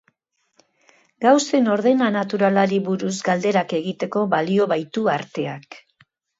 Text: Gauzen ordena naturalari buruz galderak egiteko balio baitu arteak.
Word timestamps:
Gauzen 1.25 1.69
ordena 1.73 2.07
naturalari 2.15 2.81
buruz 2.89 3.13
galderak 3.29 3.79
egiteko 3.83 4.27
balio 4.35 4.71
baitu 4.75 5.07
arteak. 5.21 5.83